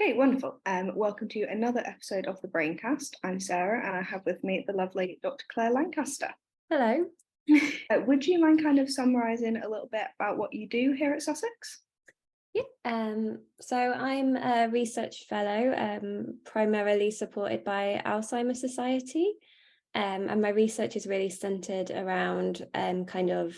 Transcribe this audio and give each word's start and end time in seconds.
Okay, 0.00 0.12
wonderful. 0.14 0.60
Um, 0.66 0.90
welcome 0.96 1.28
to 1.28 1.44
another 1.44 1.80
episode 1.86 2.26
of 2.26 2.40
the 2.40 2.48
Braincast. 2.48 3.14
I'm 3.22 3.38
Sarah 3.38 3.86
and 3.86 3.96
I 3.96 4.02
have 4.02 4.22
with 4.26 4.42
me 4.42 4.64
the 4.66 4.72
lovely 4.72 5.20
Dr. 5.22 5.44
Claire 5.52 5.70
Lancaster. 5.70 6.30
Hello. 6.68 7.06
Uh, 7.90 8.00
would 8.06 8.26
you 8.26 8.40
mind 8.40 8.62
kind 8.62 8.78
of 8.78 8.90
summarising 8.90 9.58
a 9.58 9.68
little 9.68 9.88
bit 9.92 10.06
about 10.18 10.38
what 10.38 10.54
you 10.54 10.66
do 10.66 10.92
here 10.92 11.12
at 11.12 11.20
Sussex? 11.20 11.82
Yeah, 12.54 12.62
um, 12.86 13.40
so 13.60 13.76
I'm 13.76 14.34
a 14.36 14.68
research 14.68 15.26
fellow, 15.28 15.74
um, 15.76 16.38
primarily 16.46 17.10
supported 17.10 17.62
by 17.62 18.02
Alzheimer's 18.06 18.62
Society. 18.62 19.34
Um, 19.94 20.28
and 20.30 20.40
my 20.40 20.48
research 20.48 20.96
is 20.96 21.06
really 21.06 21.28
centered 21.28 21.90
around 21.90 22.66
um, 22.74 23.04
kind 23.04 23.30
of 23.30 23.54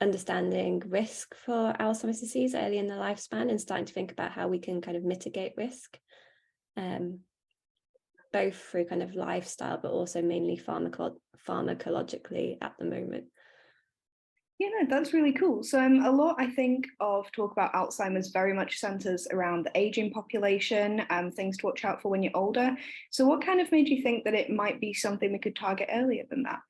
understanding 0.00 0.82
risk 0.86 1.34
for 1.34 1.74
Alzheimer's 1.80 2.20
disease 2.20 2.54
early 2.54 2.78
in 2.78 2.86
the 2.86 2.94
lifespan 2.94 3.50
and 3.50 3.60
starting 3.60 3.86
to 3.86 3.94
think 3.94 4.12
about 4.12 4.32
how 4.32 4.48
we 4.48 4.58
can 4.58 4.80
kind 4.80 4.96
of 4.96 5.04
mitigate 5.04 5.52
risk, 5.56 5.98
um, 6.76 7.20
both 8.32 8.56
through 8.56 8.86
kind 8.86 9.02
of 9.02 9.14
lifestyle, 9.14 9.78
but 9.80 9.92
also 9.92 10.20
mainly 10.20 10.56
pharmacolo- 10.56 11.16
pharmacologically 11.48 12.58
at 12.60 12.74
the 12.78 12.84
moment. 12.84 13.24
Yeah, 14.58 14.68
no, 14.80 14.86
that's 14.88 15.12
really 15.12 15.32
cool. 15.32 15.62
So 15.62 15.78
um, 15.78 16.02
a 16.02 16.10
lot, 16.10 16.36
I 16.38 16.48
think, 16.48 16.86
of 16.98 17.30
talk 17.32 17.52
about 17.52 17.74
Alzheimer's 17.74 18.30
very 18.30 18.54
much 18.54 18.78
centres 18.78 19.28
around 19.30 19.66
the 19.66 19.72
ageing 19.74 20.10
population 20.10 21.02
and 21.10 21.32
things 21.32 21.58
to 21.58 21.66
watch 21.66 21.84
out 21.84 22.00
for 22.00 22.10
when 22.10 22.22
you're 22.22 22.36
older. 22.36 22.74
So 23.10 23.26
what 23.26 23.44
kind 23.44 23.60
of 23.60 23.70
made 23.70 23.88
you 23.88 24.02
think 24.02 24.24
that 24.24 24.34
it 24.34 24.48
might 24.48 24.80
be 24.80 24.94
something 24.94 25.30
we 25.30 25.38
could 25.38 25.56
target 25.56 25.90
earlier 25.92 26.24
than 26.30 26.44
that? 26.44 26.60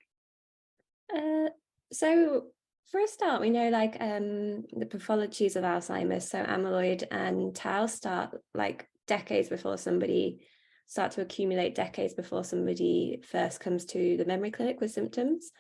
Uh, 1.17 1.51
so 1.93 2.47
for 2.91 3.01
a 3.01 3.09
start, 3.09 3.41
we 3.41 3.51
know 3.51 3.69
like 3.69 3.97
um, 4.01 4.65
the 4.73 4.87
pathologies 4.87 5.57
of 5.57 5.65
Alzheimer's, 5.65 6.31
so 6.31 6.43
amyloid 6.43 7.05
and 7.11 7.55
tau 7.55 7.87
start 7.87 8.37
like 8.55 8.89
decades 9.07 9.49
before 9.49 9.79
somebody 9.79 10.47
start 10.87 11.13
to 11.13 11.21
accumulate 11.21 11.75
decades 11.75 12.15
before 12.15 12.45
somebody 12.45 13.21
first 13.29 13.61
comes 13.61 13.85
to 13.87 14.17
the 14.17 14.25
memory 14.25 14.51
clinic 14.51 14.81
with 14.81 14.93
symptoms. 14.93 15.51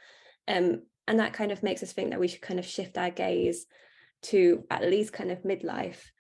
Um, 0.47 0.83
and 1.09 1.19
that 1.19 1.33
kind 1.33 1.53
of 1.53 1.63
makes 1.63 1.83
us 1.83 1.93
think 1.93 2.11
that 2.11 2.21
we 2.21 2.29
should 2.29 2.43
kind 2.43 2.61
of 2.61 2.67
shift 2.67 2.97
our 2.99 3.11
gaze 3.11 3.67
to 4.23 4.65
at 4.71 4.83
least 4.83 5.13
kind 5.13 5.31
of 5.31 5.43
midlife 5.43 6.11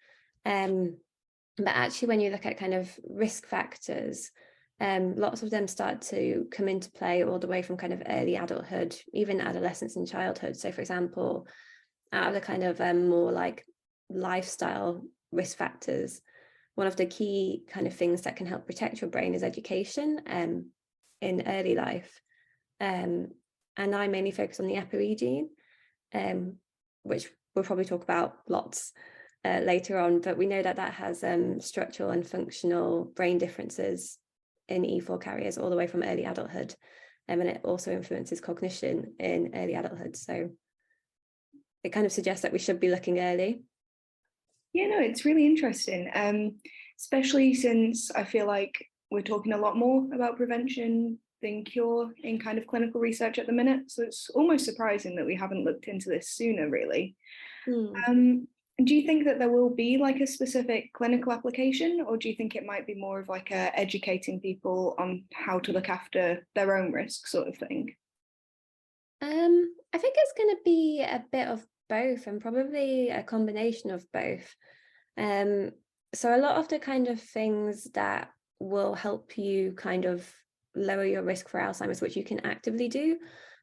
um, 0.44 0.96
but 1.56 1.68
actually 1.68 2.08
when 2.08 2.20
you 2.20 2.30
look 2.30 2.46
at 2.46 2.58
kind 2.58 2.74
of 2.74 2.88
risk 3.08 3.46
factors 3.46 4.30
um, 4.80 5.16
lots 5.16 5.42
of 5.42 5.50
them 5.50 5.66
start 5.66 6.02
to 6.02 6.46
come 6.50 6.68
into 6.68 6.90
play 6.90 7.24
all 7.24 7.38
the 7.38 7.46
way 7.46 7.62
from 7.62 7.76
kind 7.76 7.92
of 7.92 8.02
early 8.06 8.36
adulthood 8.36 8.96
even 9.12 9.40
adolescence 9.40 9.96
and 9.96 10.08
childhood. 10.08 10.56
So 10.56 10.70
for 10.72 10.80
example 10.80 11.46
out 12.12 12.28
of 12.28 12.34
the 12.34 12.40
kind 12.40 12.62
of 12.62 12.80
um, 12.80 13.08
more 13.08 13.32
like 13.32 13.64
lifestyle 14.08 15.02
risk 15.32 15.56
factors 15.56 16.20
one 16.76 16.86
of 16.86 16.96
the 16.96 17.06
key 17.06 17.64
kind 17.68 17.86
of 17.86 17.94
things 17.94 18.22
that 18.22 18.36
can 18.36 18.46
help 18.46 18.66
protect 18.66 19.00
your 19.00 19.10
brain 19.10 19.34
is 19.34 19.42
education 19.42 20.20
um, 20.28 20.66
in 21.22 21.42
early 21.46 21.74
life. 21.74 22.20
Um, 22.80 23.28
and 23.78 23.94
I 23.94 24.08
mainly 24.08 24.30
focus 24.30 24.60
on 24.60 24.66
the 24.66 24.76
ApoE 24.76 25.18
gene, 25.18 25.48
um, 26.14 26.56
which 27.02 27.28
we'll 27.54 27.64
probably 27.64 27.86
talk 27.86 28.02
about 28.02 28.36
lots 28.46 28.92
uh, 29.42 29.60
later 29.60 29.98
on, 29.98 30.20
but 30.20 30.36
we 30.36 30.46
know 30.46 30.62
that 30.62 30.76
that 30.76 30.92
has 30.92 31.24
um, 31.24 31.60
structural 31.60 32.10
and 32.10 32.26
functional 32.26 33.06
brain 33.06 33.38
differences 33.38 34.18
in 34.68 34.82
E4 34.82 35.20
carriers 35.20 35.58
all 35.58 35.70
the 35.70 35.76
way 35.76 35.86
from 35.86 36.02
early 36.02 36.24
adulthood. 36.24 36.74
Um, 37.28 37.40
and 37.40 37.50
it 37.50 37.60
also 37.64 37.92
influences 37.92 38.40
cognition 38.40 39.14
in 39.18 39.50
early 39.54 39.74
adulthood. 39.74 40.16
So 40.16 40.50
it 41.82 41.90
kind 41.90 42.06
of 42.06 42.12
suggests 42.12 42.42
that 42.42 42.52
we 42.52 42.58
should 42.58 42.80
be 42.80 42.90
looking 42.90 43.18
early. 43.18 43.62
Yeah, 44.72 44.88
no, 44.88 44.98
it's 45.00 45.24
really 45.24 45.46
interesting, 45.46 46.10
um, 46.14 46.56
especially 46.98 47.54
since 47.54 48.10
I 48.10 48.24
feel 48.24 48.46
like 48.46 48.86
we're 49.10 49.22
talking 49.22 49.52
a 49.52 49.58
lot 49.58 49.76
more 49.76 50.06
about 50.12 50.36
prevention 50.36 51.18
than 51.42 51.64
cure 51.64 52.12
in 52.22 52.38
kind 52.38 52.58
of 52.58 52.66
clinical 52.66 53.00
research 53.00 53.38
at 53.38 53.46
the 53.46 53.52
minute. 53.52 53.90
So 53.90 54.02
it's 54.02 54.28
almost 54.30 54.64
surprising 54.64 55.16
that 55.16 55.26
we 55.26 55.36
haven't 55.36 55.64
looked 55.64 55.86
into 55.86 56.08
this 56.08 56.30
sooner, 56.30 56.68
really. 56.68 57.16
Mm. 57.68 58.08
Um, 58.08 58.48
do 58.84 58.94
you 58.94 59.06
think 59.06 59.24
that 59.24 59.38
there 59.38 59.50
will 59.50 59.70
be 59.70 59.96
like 59.96 60.20
a 60.20 60.26
specific 60.26 60.92
clinical 60.92 61.32
application, 61.32 62.04
or 62.06 62.16
do 62.16 62.28
you 62.28 62.34
think 62.34 62.54
it 62.54 62.66
might 62.66 62.86
be 62.86 62.94
more 62.94 63.18
of 63.18 63.28
like 63.28 63.50
a 63.50 63.78
educating 63.78 64.40
people 64.40 64.94
on 64.98 65.24
how 65.32 65.58
to 65.60 65.72
look 65.72 65.88
after 65.88 66.46
their 66.54 66.76
own 66.76 66.92
risk 66.92 67.26
sort 67.26 67.48
of 67.48 67.56
thing? 67.56 67.94
Um, 69.22 69.74
I 69.94 69.98
think 69.98 70.14
it's 70.18 70.34
going 70.36 70.56
to 70.56 70.62
be 70.64 71.02
a 71.02 71.24
bit 71.32 71.48
of 71.48 71.64
both, 71.88 72.26
and 72.26 72.40
probably 72.40 73.08
a 73.08 73.22
combination 73.22 73.90
of 73.90 74.04
both. 74.12 74.54
Um, 75.16 75.70
so 76.14 76.36
a 76.36 76.38
lot 76.38 76.56
of 76.56 76.68
the 76.68 76.78
kind 76.78 77.08
of 77.08 77.20
things 77.20 77.84
that 77.94 78.30
will 78.60 78.94
help 78.94 79.38
you 79.38 79.72
kind 79.72 80.04
of 80.04 80.30
lower 80.74 81.04
your 81.04 81.22
risk 81.22 81.48
for 81.48 81.60
Alzheimer's, 81.60 82.02
which 82.02 82.16
you 82.16 82.24
can 82.24 82.40
actively 82.40 82.88
do, 82.88 83.16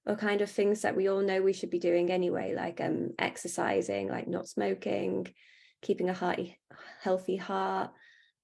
or 0.05 0.15
kind 0.15 0.41
of 0.41 0.51
things 0.51 0.81
that 0.81 0.95
we 0.95 1.07
all 1.07 1.21
know 1.21 1.41
we 1.41 1.53
should 1.53 1.69
be 1.69 1.79
doing 1.79 2.11
anyway, 2.11 2.53
like 2.55 2.81
um, 2.81 3.11
exercising, 3.17 4.09
like 4.09 4.27
not 4.27 4.47
smoking, 4.47 5.27
keeping 5.81 6.09
a 6.09 6.13
hearty, 6.13 6.59
healthy 7.01 7.37
heart, 7.37 7.91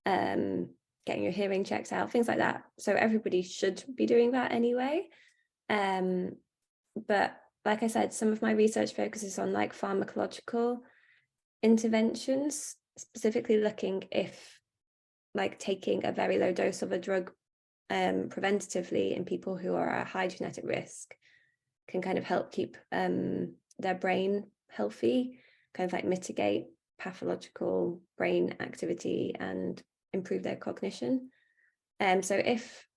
um, 0.05 0.69
getting 1.05 1.23
your 1.23 1.33
hearing 1.33 1.63
checked 1.63 1.91
out, 1.91 2.11
things 2.11 2.27
like 2.27 2.37
that. 2.37 2.63
So 2.77 2.93
everybody 2.93 3.41
should 3.41 3.83
be 3.95 4.05
doing 4.05 4.31
that 4.31 4.51
anyway. 4.51 5.07
Um, 5.69 6.37
but 7.07 7.35
like 7.65 7.83
I 7.83 7.87
said, 7.87 8.13
some 8.13 8.31
of 8.31 8.41
my 8.41 8.51
research 8.51 8.93
focuses 8.93 9.37
on 9.37 9.51
like 9.51 9.77
pharmacological 9.77 10.77
interventions, 11.61 12.75
specifically 12.97 13.57
looking 13.57 14.03
if 14.11 14.59
like 15.35 15.59
taking 15.59 16.05
a 16.05 16.11
very 16.11 16.39
low 16.39 16.53
dose 16.53 16.81
of 16.81 16.91
a 16.91 16.97
drug 16.97 17.31
um, 17.89 18.29
preventatively 18.29 19.15
in 19.15 19.25
people 19.25 19.57
who 19.57 19.75
are 19.75 19.89
at 19.89 20.07
high 20.07 20.27
genetic 20.27 20.63
risk 20.65 21.13
can 21.89 22.01
kind 22.01 22.17
of 22.17 22.23
help 22.23 22.51
keep 22.51 22.77
um, 22.91 23.55
their 23.79 23.95
brain 23.95 24.45
healthy, 24.69 25.39
kind 25.73 25.89
of 25.89 25.93
like 25.93 26.05
mitigate 26.05 26.67
pathological 26.99 28.01
brain 28.17 28.55
activity 28.59 29.35
and 29.39 29.81
improve 30.13 30.43
their 30.43 30.55
cognition. 30.55 31.29
Um, 31.99 32.21
so 32.21 32.35
if 32.35 32.87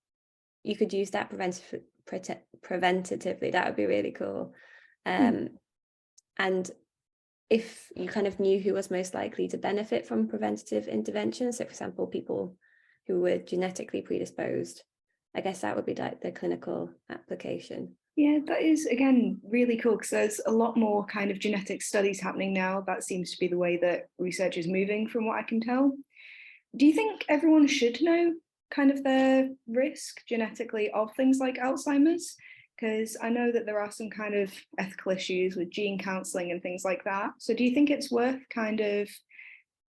you 0.63 0.75
could 0.75 0.93
use 0.93 1.11
that 1.11 1.29
preventive, 1.29 1.81
preventatively, 2.07 3.51
that 3.51 3.65
would 3.65 3.75
be 3.75 3.85
really 3.85 4.11
cool. 4.11 4.53
Hmm. 5.05 5.11
Um, 5.11 5.33
mm. 5.33 5.49
And 6.37 6.71
if 7.49 7.91
you 7.95 8.07
kind 8.07 8.27
of 8.27 8.39
knew 8.39 8.59
who 8.59 8.73
was 8.73 8.89
most 8.89 9.13
likely 9.13 9.47
to 9.49 9.57
benefit 9.57 10.07
from 10.07 10.27
preventative 10.27 10.87
intervention, 10.87 11.51
so 11.51 11.65
for 11.65 11.69
example, 11.69 12.07
people 12.07 12.55
who 13.07 13.21
were 13.21 13.37
genetically 13.37 14.01
predisposed. 14.01 14.83
I 15.35 15.41
guess 15.41 15.61
that 15.61 15.75
would 15.75 15.85
be 15.85 15.95
like 15.95 16.21
the 16.21 16.31
clinical 16.31 16.89
application. 17.09 17.95
Yeah, 18.15 18.39
that 18.45 18.61
is 18.61 18.85
again 18.85 19.39
really 19.43 19.77
cool 19.77 19.93
because 19.93 20.11
there's 20.11 20.41
a 20.45 20.51
lot 20.51 20.77
more 20.77 21.03
kind 21.05 21.31
of 21.31 21.39
genetic 21.39 21.81
studies 21.81 22.19
happening 22.19 22.53
now. 22.53 22.81
That 22.81 23.03
seems 23.03 23.31
to 23.31 23.39
be 23.39 23.47
the 23.47 23.57
way 23.57 23.77
that 23.77 24.07
research 24.19 24.57
is 24.57 24.67
moving, 24.67 25.07
from 25.07 25.25
what 25.25 25.39
I 25.39 25.43
can 25.43 25.59
tell. 25.59 25.93
Do 26.75 26.85
you 26.85 26.93
think 26.93 27.25
everyone 27.27 27.67
should 27.67 28.01
know 28.01 28.33
kind 28.69 28.91
of 28.91 29.03
their 29.03 29.49
risk 29.67 30.21
genetically 30.27 30.91
of 30.91 31.15
things 31.15 31.39
like 31.39 31.57
Alzheimer's? 31.57 32.35
Because 32.79 33.17
I 33.21 33.29
know 33.29 33.51
that 33.51 33.65
there 33.65 33.79
are 33.79 33.91
some 33.91 34.09
kind 34.09 34.35
of 34.35 34.51
ethical 34.77 35.11
issues 35.11 35.55
with 35.55 35.69
gene 35.69 35.97
counseling 35.99 36.51
and 36.51 36.61
things 36.61 36.83
like 36.83 37.03
that. 37.05 37.31
So 37.37 37.53
do 37.53 37.63
you 37.63 37.73
think 37.73 37.89
it's 37.89 38.11
worth 38.11 38.41
kind 38.53 38.79
of 38.79 39.07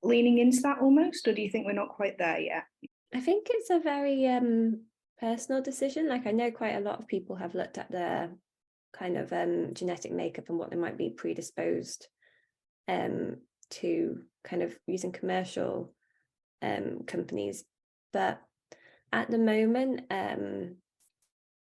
leaning 0.03 0.39
into 0.39 0.61
that 0.63 0.79
almost, 0.81 1.27
or 1.27 1.33
do 1.33 1.43
you 1.43 1.51
think 1.51 1.67
we're 1.67 1.73
not 1.73 1.91
quite 1.91 2.19
there 2.19 2.41
yet? 2.41 2.65
I 3.15 3.21
think 3.21 3.47
it's 3.51 3.71
a 3.71 3.79
very 3.79 4.27
um, 4.27 4.83
personal 5.23 5.63
decision. 5.63 6.09
Like 6.09 6.27
I 6.27 6.33
know 6.33 6.51
quite 6.51 6.75
a 6.75 6.81
lot 6.81 6.99
of 6.99 7.07
people 7.07 7.37
have 7.37 7.55
looked 7.55 7.79
at 7.79 7.91
their 7.91 8.31
kind 8.93 9.17
of 9.17 9.33
um, 9.33 9.73
genetic 9.73 10.13
makeup 10.13 10.49
and 10.49 10.59
what 10.59 10.71
they 10.71 10.77
might 10.77 10.99
be 10.99 11.11
predisposed 11.11 12.09
um, 12.89 13.37
to 13.71 14.21
kind 14.45 14.63
of 14.63 14.77
using 14.87 15.13
commercial 15.13 15.95
um, 16.61 17.05
companies. 17.07 17.65
But 18.13 18.41
at 19.13 19.31
the 19.31 19.39
moment, 19.39 20.03
um, 20.11 20.77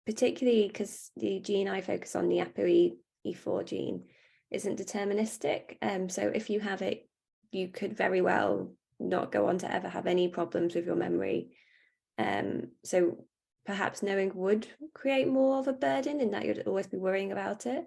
particularly 0.07 0.69
because 0.69 1.11
the 1.17 1.41
gene 1.41 1.69
I 1.69 1.81
focus 1.81 2.15
on, 2.15 2.29
the 2.29 2.39
ApoE 2.39 2.93
E4 3.27 3.67
gene, 3.67 4.05
isn't 4.53 4.79
deterministic. 4.79 5.77
Um, 5.83 6.09
so 6.09 6.31
if 6.33 6.49
you 6.49 6.61
have 6.61 6.81
it, 6.81 7.09
you 7.51 7.69
could 7.69 7.97
very 7.97 8.21
well 8.21 8.73
not 9.01 9.33
go 9.33 9.49
on 9.49 9.59
to 9.59 9.73
ever 9.73 9.89
have 9.89 10.07
any 10.07 10.29
problems 10.29 10.75
with 10.75 10.87
your 10.87 10.97
memory. 10.97 11.51
Um, 12.19 12.69
so 12.85 13.25
perhaps 13.69 14.03
knowing 14.03 14.33
would 14.35 14.67
create 14.95 15.29
more 15.29 15.59
of 15.59 15.69
a 15.69 15.75
burden 15.75 16.23
in 16.23 16.31
that 16.31 16.47
you'd 16.47 16.67
always 16.67 16.87
be 16.87 16.97
worrying 16.97 17.33
about 17.33 17.67
it. 17.67 17.85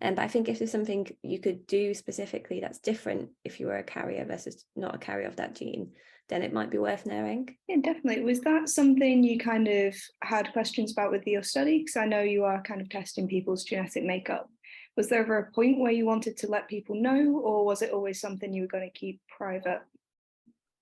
Um, 0.00 0.14
but 0.14 0.22
I 0.22 0.28
think 0.28 0.48
if 0.48 0.58
there's 0.58 0.72
something 0.72 1.06
you 1.22 1.38
could 1.38 1.66
do 1.66 1.92
specifically 1.92 2.60
that's 2.60 2.78
different 2.78 3.28
if 3.44 3.60
you 3.60 3.66
were 3.66 3.76
a 3.76 3.82
carrier 3.82 4.24
versus 4.24 4.64
not 4.74 4.94
a 4.94 4.98
carrier 4.98 5.28
of 5.28 5.36
that 5.36 5.54
gene, 5.54 5.92
then 6.30 6.42
it 6.42 6.54
might 6.54 6.70
be 6.70 6.78
worth 6.78 7.04
knowing. 7.04 7.54
Yeah, 7.68 7.76
definitely. 7.82 8.24
Was 8.24 8.40
that 8.40 8.70
something 8.70 9.22
you 9.22 9.38
kind 9.38 9.68
of 9.68 9.94
had 10.22 10.50
questions 10.54 10.92
about 10.92 11.10
with 11.10 11.26
your 11.26 11.42
study? 11.42 11.80
Because 11.80 11.98
I 11.98 12.06
know 12.06 12.22
you 12.22 12.44
are 12.44 12.62
kind 12.62 12.80
of 12.80 12.88
testing 12.88 13.28
people's 13.28 13.64
genetic 13.64 14.04
makeup. 14.04 14.48
Was 14.96 15.10
there 15.10 15.20
ever 15.20 15.36
a 15.36 15.52
point 15.52 15.78
where 15.78 15.92
you 15.92 16.06
wanted 16.06 16.38
to 16.38 16.50
let 16.50 16.68
people 16.68 16.94
know, 16.94 17.38
or 17.44 17.66
was 17.66 17.82
it 17.82 17.92
always 17.92 18.18
something 18.18 18.54
you 18.54 18.62
were 18.62 18.68
going 18.68 18.90
to 18.90 18.98
keep 18.98 19.20
private? 19.28 19.82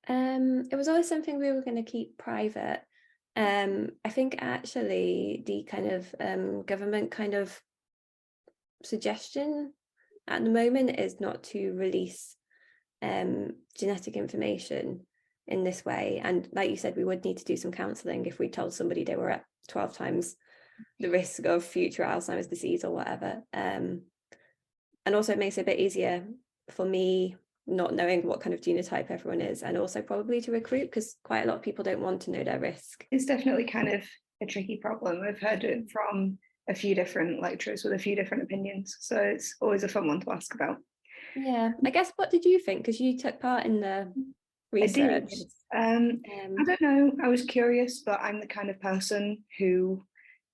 Um, 0.06 0.68
it 0.70 0.76
was 0.76 0.86
always 0.86 1.08
something 1.08 1.36
we 1.36 1.50
were 1.50 1.62
going 1.62 1.84
to 1.84 1.90
keep 1.90 2.16
private. 2.16 2.82
Um, 3.36 3.90
I 4.04 4.08
think 4.08 4.36
actually 4.38 5.42
the 5.46 5.64
kind 5.64 5.92
of 5.92 6.14
um, 6.18 6.62
government 6.62 7.10
kind 7.10 7.34
of 7.34 7.60
suggestion 8.82 9.72
at 10.26 10.42
the 10.42 10.50
moment 10.50 10.98
is 10.98 11.20
not 11.20 11.42
to 11.44 11.72
release 11.72 12.34
um, 13.02 13.52
genetic 13.78 14.16
information 14.16 15.06
in 15.46 15.64
this 15.64 15.84
way. 15.84 16.20
And 16.24 16.48
like 16.52 16.70
you 16.70 16.76
said, 16.76 16.96
we 16.96 17.04
would 17.04 17.24
need 17.24 17.36
to 17.38 17.44
do 17.44 17.56
some 17.56 17.72
counselling 17.72 18.26
if 18.26 18.38
we 18.38 18.48
told 18.48 18.72
somebody 18.72 19.04
they 19.04 19.16
were 19.16 19.30
at 19.30 19.44
12 19.68 19.94
times 19.94 20.36
the 20.98 21.10
risk 21.10 21.44
of 21.44 21.64
future 21.64 22.04
Alzheimer's 22.04 22.48
disease 22.48 22.84
or 22.84 22.92
whatever. 22.92 23.42
Um, 23.52 24.02
and 25.04 25.14
also 25.14 25.32
it 25.32 25.38
makes 25.38 25.58
it 25.58 25.62
a 25.62 25.64
bit 25.64 25.78
easier 25.78 26.24
for 26.70 26.84
me 26.84 27.36
not 27.66 27.94
knowing 27.94 28.26
what 28.26 28.40
kind 28.40 28.54
of 28.54 28.60
genotype 28.60 29.10
everyone 29.10 29.40
is 29.40 29.62
and 29.62 29.76
also 29.76 30.00
probably 30.00 30.40
to 30.40 30.52
recruit 30.52 30.82
because 30.82 31.16
quite 31.24 31.44
a 31.44 31.46
lot 31.46 31.56
of 31.56 31.62
people 31.62 31.82
don't 31.82 32.00
want 32.00 32.22
to 32.22 32.30
know 32.30 32.44
their 32.44 32.60
risk. 32.60 33.04
It's 33.10 33.26
definitely 33.26 33.64
kind 33.64 33.88
of 33.88 34.02
a 34.42 34.46
tricky 34.46 34.76
problem. 34.76 35.22
I've 35.26 35.40
heard 35.40 35.64
it 35.64 35.90
from 35.90 36.38
a 36.68 36.74
few 36.74 36.94
different 36.94 37.40
lecturers 37.40 37.84
with 37.84 37.92
a 37.92 37.98
few 37.98 38.16
different 38.16 38.44
opinions. 38.44 38.96
So 39.00 39.16
it's 39.16 39.56
always 39.60 39.82
a 39.82 39.88
fun 39.88 40.06
one 40.06 40.20
to 40.20 40.32
ask 40.32 40.54
about. 40.54 40.76
Yeah, 41.34 41.72
I 41.84 41.90
guess 41.90 42.12
what 42.16 42.30
did 42.30 42.44
you 42.44 42.58
think? 42.58 42.82
Because 42.82 43.00
you 43.00 43.18
took 43.18 43.40
part 43.40 43.66
in 43.66 43.80
the 43.80 44.12
research. 44.72 45.32
I 45.72 45.94
um, 45.94 46.22
um, 46.32 46.54
I 46.60 46.64
don't 46.64 46.80
know. 46.80 47.12
I 47.22 47.28
was 47.28 47.44
curious, 47.44 48.02
but 48.04 48.20
I'm 48.20 48.40
the 48.40 48.46
kind 48.46 48.70
of 48.70 48.80
person 48.80 49.44
who 49.58 50.04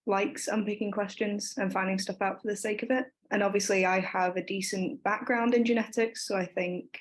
likes 0.06 0.48
unpicking 0.48 0.90
questions 0.90 1.54
and 1.56 1.72
finding 1.72 1.98
stuff 1.98 2.20
out 2.20 2.42
for 2.42 2.48
the 2.48 2.56
sake 2.56 2.82
of 2.82 2.90
it. 2.90 3.06
And 3.32 3.42
obviously, 3.42 3.84
I 3.86 4.00
have 4.00 4.36
a 4.36 4.44
decent 4.44 5.02
background 5.02 5.54
in 5.54 5.64
genetics, 5.64 6.28
so 6.28 6.36
I 6.36 6.46
think 6.46 6.98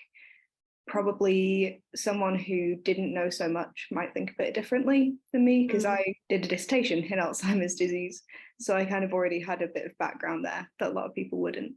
probably 0.87 1.83
someone 1.95 2.35
who 2.35 2.75
didn't 2.75 3.13
know 3.13 3.29
so 3.29 3.47
much 3.47 3.87
might 3.91 4.13
think 4.13 4.31
a 4.31 4.43
bit 4.43 4.53
differently 4.53 5.15
than 5.31 5.45
me 5.45 5.67
because 5.67 5.83
mm. 5.83 5.89
I 5.89 6.15
did 6.29 6.45
a 6.45 6.47
dissertation 6.47 7.03
in 7.03 7.19
Alzheimer's 7.19 7.75
disease. 7.75 8.23
So 8.59 8.75
I 8.75 8.85
kind 8.85 9.03
of 9.03 9.13
already 9.13 9.39
had 9.39 9.61
a 9.61 9.67
bit 9.67 9.85
of 9.85 9.97
background 9.99 10.43
there 10.45 10.69
that 10.79 10.91
a 10.91 10.93
lot 10.93 11.05
of 11.05 11.15
people 11.15 11.39
wouldn't. 11.39 11.73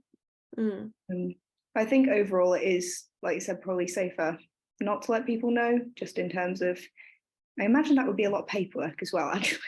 Mm. 0.59 0.91
Um, 1.11 1.35
I 1.75 1.85
think 1.85 2.09
overall 2.09 2.55
it 2.55 2.63
is, 2.63 3.05
like 3.23 3.35
you 3.35 3.41
said, 3.41 3.61
probably 3.61 3.89
safer 3.89 4.39
not 4.81 5.03
to 5.03 5.13
let 5.13 5.27
people 5.27 5.51
know, 5.51 5.81
just 5.97 6.19
in 6.19 6.29
terms 6.29 6.63
of, 6.63 6.79
I 7.61 7.65
imagine 7.65 7.97
that 7.97 8.07
would 8.07 8.17
be 8.17 8.25
a 8.25 8.31
lot 8.31 8.43
of 8.43 8.49
paperwork 8.49 9.03
as 9.03 9.13
well, 9.13 9.31
actually. 9.35 9.61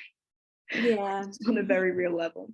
Yeah. 0.75 1.25
on 1.47 1.59
a 1.59 1.63
very 1.63 1.93
real 1.93 2.17
level. 2.17 2.51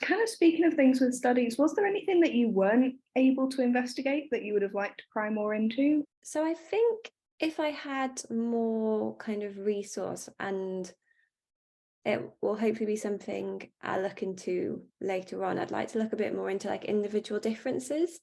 Kind 0.00 0.22
of 0.22 0.28
speaking 0.28 0.64
of 0.64 0.74
things 0.74 1.00
with 1.00 1.14
studies, 1.14 1.58
was 1.58 1.74
there 1.74 1.86
anything 1.86 2.20
that 2.20 2.32
you 2.32 2.48
weren't 2.48 2.94
able 3.14 3.48
to 3.50 3.62
investigate 3.62 4.30
that 4.30 4.42
you 4.42 4.52
would 4.52 4.62
have 4.62 4.74
liked 4.74 4.98
to 4.98 5.04
pry 5.12 5.30
more 5.30 5.54
into? 5.54 6.04
So 6.22 6.44
I 6.44 6.54
think 6.54 7.10
if 7.40 7.60
I 7.60 7.68
had 7.68 8.22
more 8.30 9.16
kind 9.16 9.42
of 9.42 9.58
resource 9.58 10.28
and 10.40 10.92
it 12.04 12.20
will 12.40 12.56
hopefully 12.56 12.86
be 12.86 12.96
something 12.96 13.68
I 13.82 14.00
look 14.00 14.22
into 14.22 14.82
later 15.00 15.44
on. 15.44 15.58
I'd 15.58 15.70
like 15.70 15.92
to 15.92 15.98
look 15.98 16.12
a 16.12 16.16
bit 16.16 16.34
more 16.34 16.50
into 16.50 16.68
like 16.68 16.84
individual 16.84 17.40
differences. 17.40 18.18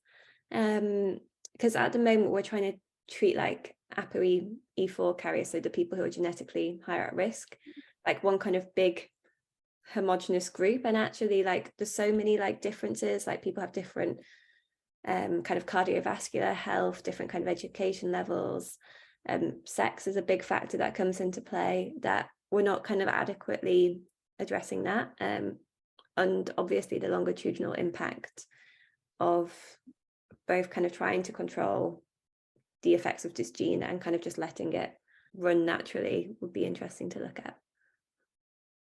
Um, 0.52 1.20
because 1.54 1.76
at 1.76 1.94
the 1.94 2.00
moment 2.00 2.32
we're 2.32 2.42
trying 2.42 2.72
to 2.72 2.80
treat 3.10 3.36
like 3.36 3.76
ApoE 3.98 4.56
E4 4.78 5.18
carriers, 5.18 5.50
so 5.50 5.60
the 5.60 5.70
people 5.70 5.98
who 5.98 6.04
are 6.04 6.10
genetically 6.10 6.80
higher 6.86 7.08
at 7.08 7.16
risk, 7.16 7.58
like 8.08 8.24
one 8.24 8.40
kind 8.40 8.56
of 8.56 8.74
big 8.76 9.10
homogenous 9.94 10.50
group 10.50 10.82
and 10.86 10.96
actually 10.96 11.44
like 11.44 11.72
there's 11.78 11.94
so 11.94 12.12
many 12.12 12.38
like 12.38 12.62
differences 12.62 13.26
like 13.26 13.42
people 13.42 13.62
have 13.62 13.72
different 13.72 14.20
um 15.08 15.42
kind 15.42 15.58
of 15.58 15.66
cardiovascular 15.66 16.54
health 16.54 17.04
different 17.04 17.32
kind 17.32 17.44
of 17.44 17.48
education 17.48 18.12
levels 18.12 18.78
um 19.28 19.62
sex 19.66 20.06
is 20.06 20.16
a 20.16 20.22
big 20.22 20.44
factor 20.44 20.78
that 20.78 20.96
comes 20.96 21.20
into 21.20 21.42
play 21.42 21.94
that 22.02 22.28
we're 22.52 22.62
not 22.62 22.84
kind 22.84 23.02
of 23.02 23.08
adequately 23.08 24.02
addressing 24.38 24.84
that 24.84 25.12
um 25.20 25.58
and 26.18 26.52
obviously 26.58 27.00
the 27.00 27.08
longitudinal 27.08 27.74
impact 27.74 28.46
of 29.20 29.52
both 30.48 30.70
kind 30.70 30.86
of 30.86 30.92
trying 30.92 31.24
to 31.24 31.32
control 31.32 32.04
the 32.84 32.94
effects 32.94 33.26
of 33.26 33.34
this 33.34 33.52
gene 33.52 33.84
and 33.84 34.02
kind 34.02 34.16
of 34.16 34.22
just 34.22 34.38
letting 34.38 34.74
it 34.74 34.94
run 35.36 35.66
naturally 35.66 36.36
would 36.42 36.54
be 36.54 36.66
interesting 36.66 37.10
to 37.10 37.20
look 37.20 37.40
at 37.40 37.56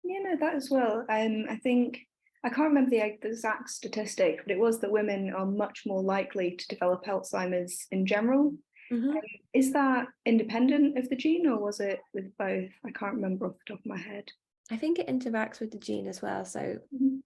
yeah, 0.04 0.18
no, 0.20 0.36
that 0.40 0.54
as 0.54 0.68
well. 0.70 1.04
Um, 1.08 1.46
I 1.48 1.56
think 1.56 2.00
I 2.44 2.48
can't 2.48 2.68
remember 2.68 2.90
the 2.90 3.04
exact 3.04 3.70
statistic, 3.70 4.40
but 4.44 4.52
it 4.52 4.58
was 4.58 4.80
that 4.80 4.90
women 4.90 5.32
are 5.32 5.46
much 5.46 5.82
more 5.86 6.02
likely 6.02 6.56
to 6.56 6.68
develop 6.68 7.04
Alzheimer's 7.04 7.86
in 7.92 8.04
general. 8.04 8.54
Mm-hmm. 8.92 9.10
Um, 9.10 9.20
is 9.54 9.72
that 9.72 10.06
independent 10.26 10.98
of 10.98 11.08
the 11.08 11.16
gene, 11.16 11.46
or 11.46 11.58
was 11.58 11.80
it 11.80 12.00
with 12.12 12.36
both? 12.36 12.70
I 12.84 12.90
can't 12.90 13.14
remember 13.14 13.46
off 13.46 13.54
the 13.66 13.74
top 13.74 13.80
of 13.80 13.86
my 13.86 13.98
head. 13.98 14.24
I 14.70 14.76
think 14.76 14.98
it 14.98 15.08
interacts 15.08 15.60
with 15.60 15.70
the 15.70 15.78
gene 15.78 16.08
as 16.08 16.20
well. 16.20 16.44
So, 16.44 16.78
mm-hmm. 16.94 17.16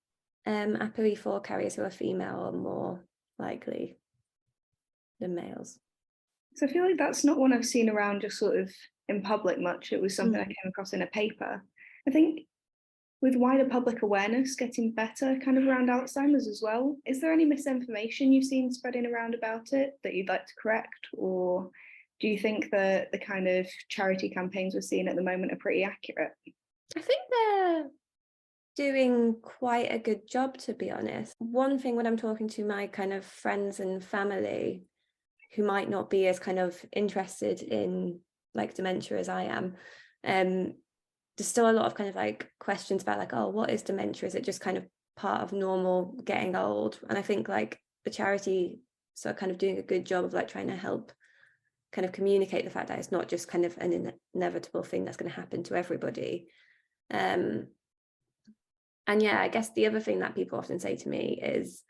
um, 0.47 0.77
ApoE4 0.77 1.43
carriers 1.43 1.75
who 1.75 1.83
are 1.83 1.91
female 1.91 2.41
are 2.41 2.53
more 2.53 3.01
likely 3.39 3.97
than 5.21 5.35
males. 5.35 5.79
So 6.57 6.67
I 6.67 6.73
feel 6.73 6.85
like 6.85 6.99
that's 6.99 7.25
not 7.25 7.39
one 7.39 7.53
I've 7.53 7.67
seen 7.67 7.91
around 7.91 8.23
just 8.23 8.39
sort 8.39 8.59
of 8.59 8.71
in 9.09 9.23
public 9.23 9.61
much. 9.61 9.93
It 9.93 10.01
was 10.01 10.15
something 10.15 10.41
mm-hmm. 10.41 10.51
I 10.51 10.55
came 10.63 10.69
across 10.69 10.93
in 10.93 11.03
a 11.03 11.07
paper. 11.07 11.63
I 12.07 12.11
think 12.11 12.41
with 13.23 13.35
wider 13.37 13.65
public 13.65 14.03
awareness 14.03 14.57
getting 14.57 14.93
better 14.93 15.39
kind 15.45 15.57
of 15.57 15.67
around 15.67 15.89
Alzheimer's 15.89 16.47
as 16.47 16.61
well, 16.63 16.97
is 17.07 17.21
there 17.21 17.33
any 17.33 17.45
misinformation 17.45 18.33
you've 18.33 18.45
seen 18.45 18.71
spreading 18.71 19.07
around 19.07 19.35
about 19.35 19.73
it 19.73 19.99
that 20.05 20.15
you'd 20.15 20.29
like 20.29 20.47
to 20.47 20.53
correct? 20.61 21.09
Or 21.15 21.71
do 22.21 22.29
you 22.29 22.39
think 22.39 22.71
that 22.73 23.13
the 23.13 23.19
kind 23.19 23.49
of 23.49 23.67
charity 23.89 24.29
campaigns 24.29 24.75
we're 24.75 24.81
seeing 24.83 25.09
at 25.09 25.17
the 25.17 25.23
moment 25.23 25.53
are 25.53 25.57
pretty 25.57 25.83
accurate? 25.83 26.33
I 26.97 27.01
think 27.01 27.21
they're 27.31 27.85
doing 28.77 29.37
quite 29.43 29.93
a 29.93 29.99
good 29.99 30.29
job, 30.31 30.59
to 30.59 30.75
be 30.75 30.91
honest. 30.91 31.35
One 31.39 31.79
thing 31.79 31.97
when 31.97 32.07
I'm 32.07 32.17
talking 32.17 32.49
to 32.51 32.65
my 32.65 32.87
kind 32.87 33.13
of 33.13 33.25
friends 33.25 33.81
and 33.81 34.05
family 34.05 34.85
who 35.55 35.65
might 35.65 35.89
not 35.89 36.11
be 36.11 36.27
as 36.27 36.39
kind 36.39 36.59
of 36.59 36.79
interested 36.93 37.63
in 37.63 38.21
like 38.55 38.75
dementia 38.75 39.19
as 39.19 39.29
I 39.29 39.45
am, 39.45 39.75
um, 40.25 40.75
there's 41.37 41.49
still 41.49 41.71
a 41.71 41.73
lot 41.73 41.87
of 41.87 41.95
kind 41.95 42.09
of 42.09 42.17
like 42.17 42.51
questions 42.59 43.03
about 43.03 43.19
like 43.19 43.33
oh 43.33 43.49
what 43.49 43.71
is 43.71 43.83
dementia? 43.83 44.27
Is 44.27 44.35
it 44.35 44.45
just 44.45 44.61
kind 44.61 44.77
of 44.77 44.87
part 45.17 45.43
of 45.43 45.53
normal 45.53 46.15
getting 46.25 46.57
old? 46.57 46.99
And 47.09 47.19
i 47.19 47.23
think 47.23 47.49
like 47.49 47.81
the 48.05 48.11
charity 48.11 48.81
so 49.15 49.33
kind 49.33 49.51
of 49.51 49.59
doing 49.59 49.79
a 49.79 49.83
good 49.83 50.05
job 50.05 50.25
of 50.25 50.35
like 50.35 50.49
trying 50.49 50.69
to 50.69 50.77
help 50.77 51.13
kind 51.93 52.05
of 52.05 52.13
communicate 52.13 52.65
the 52.65 52.71
fact 52.71 52.89
that 52.89 52.99
it's 52.99 53.13
not 53.13 53.29
just 53.29 53.49
kind 53.49 53.65
of 53.65 53.77
an 53.79 54.13
inevitable 54.35 54.83
thing 54.83 55.05
that's 55.05 55.17
going 55.17 55.31
to 55.31 55.37
happen 55.37 55.63
to 55.63 55.75
everybody. 55.75 56.49
Um 57.13 57.69
and 59.09 59.23
yeah 59.23 59.41
i 59.41 59.49
guess 59.49 59.73
the 59.73 59.87
other 59.87 60.01
thing 60.01 60.19
that 60.19 60.35
people 60.35 60.59
often 60.59 60.81
say 60.81 60.97
to 60.97 61.09
me 61.09 61.41
is 61.41 61.85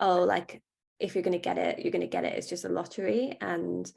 oh 0.00 0.22
like 0.22 0.60
if 0.98 1.14
you're 1.14 1.22
going 1.22 1.32
to 1.32 1.38
get 1.38 1.58
it 1.58 1.78
you're 1.78 1.92
going 1.92 2.00
to 2.00 2.08
get 2.08 2.24
it. 2.24 2.34
It's 2.36 2.48
just 2.48 2.64
a 2.64 2.68
lottery. 2.68 3.36
And 3.40 3.90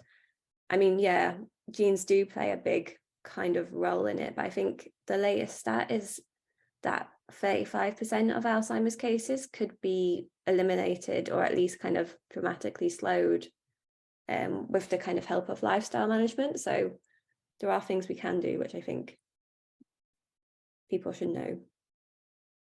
i 0.70 0.78
mean 0.78 1.00
yeah 1.00 1.34
genes 1.72 2.06
do 2.06 2.26
play 2.26 2.52
a 2.52 2.58
big 2.58 2.99
kind 3.24 3.58
of 3.58 3.74
role 3.74 4.06
in 4.06 4.20
it. 4.20 4.36
But 4.36 4.46
I 4.46 4.50
think 4.50 4.90
the 5.08 5.18
latest 5.18 5.60
stat 5.60 5.92
is 5.92 6.20
that 6.84 7.10
35% 7.42 8.36
of 8.36 8.44
Alzheimer's 8.44 8.96
cases 8.96 9.48
could 9.48 9.74
be 9.82 10.28
eliminated 10.48 11.30
or 11.30 11.44
at 11.44 11.56
least 11.56 11.80
kind 11.80 11.98
of 11.98 12.16
dramatically 12.32 12.90
slowed 12.90 13.48
um, 14.28 14.68
with 14.70 14.90
the 14.90 14.98
kind 14.98 15.18
of 15.18 15.26
help 15.26 15.50
of 15.50 15.64
lifestyle 15.64 16.08
management. 16.08 16.60
So 16.60 16.92
there 17.60 17.72
are 17.72 17.82
things 17.82 18.08
we 18.08 18.16
can 18.16 18.40
do, 18.40 18.58
which 18.60 18.76
I 18.76 18.82
think 18.82 19.18
people 20.90 21.12
should 21.12 21.30
know. 21.30 21.60